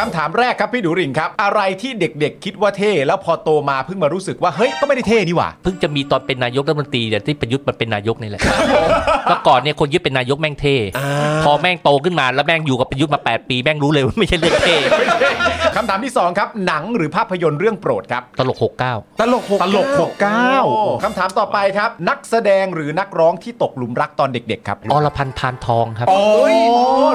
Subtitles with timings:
[0.00, 8.42] คำถามแรกครับพี่ดูริงครับ อะไรที่เด็กๆ คิดว่าเท่ แล้วพอโตมาเพิ่งมารู้สึกว่าเฮ้ยก็ไม่ได้เท่นี่หว่า เพิ่งจะมีตอนเป็นนายกรัฐมนตรีเนี่ยที่ประยุทธ์มาเป็นนายกนี่แหละ
[9.28, 10.76] เมื่อก่อนเนี่ยคนยึดเป็นนายกแม่งเท่
[11.44, 14.76] พอแม่งโตขึ้นมาแล้วแม่งอยู่กับประยุทธ์มา 8 ปีแม่งรู้เลยว่าไม่ใช่เรื่องเท่
[15.76, 18.58] คำถามที่ 2 ครับ หนังหรือภาพยนตร์เรื่องโปรดครับ ตลก
[18.88, 19.86] 69 ตลกหกตลก
[20.46, 26.56] 69คำถามต่อไปครับ นักแสดงหรือนักร้องที่ตกหลุมรักตอนเด็กๆครับอรพันธ์พานทองครับ โอ้ย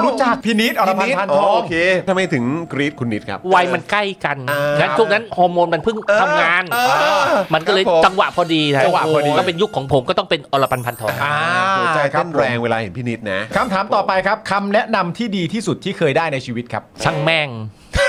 [0.04, 1.74] รู้จักพี่นิดอรพันธ์พันทองโอเค
[2.08, 2.44] ทำไมถึง
[2.74, 6.78] กรีดคุณนิดครับ วัยมันใกล้กันอ่างั้งั้นช่วงนั้นฮอร์โมนมันเพิ่งทำงานเอ
[7.22, 11.36] อมันก็เลยครับผมจังหวะพอดีนะจังหวะพอดีก็เป็นยุคของผมก็ต้องเป็นอรพันธ์พันทองอ่า
[11.78, 17.50] หัวใจครัเต้บนผมแรงเวลาเห็นพี่นิดนะคำถามต่อไปครับคำแนะนำที่ดีที่สุดที่เคยได้ในชีวิตครับช่างแม่ง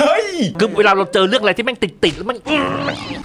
[0.01, 0.16] เฮ้ย
[0.61, 2.63] คือเวลาเราเจอเรื่องอะไรที่แม่งติดติดๆแล้วมันอื้อ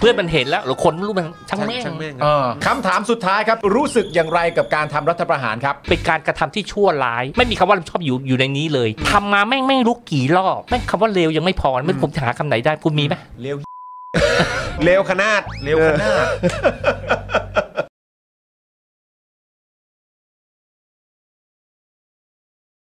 [0.00, 13.56] เพื่อนมันเห็นแล้วหรือคนไม่รู้มันช่างแม่งช่างแม่งเออคำถามสุดท้ายครับ รู้สึกอย่างไรกับการทำรัฐประหารครับ เป็นการกระทำที่ชั่วร้าย ไม่มีคำว่าชอบอยู่อยู่ในนี้เลยทำมาแม่งแม่งรู้กี่รอบแม่งคำว่าเลวยังไม่พอไม่ผมจะหาคำไหนได้คุณมีไหมเร็ว
[14.84, 16.26] เร็วขนาดเร็วขนาด